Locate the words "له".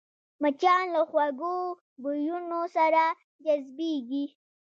0.95-1.01